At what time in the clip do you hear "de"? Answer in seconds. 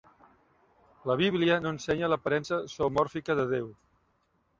3.41-3.45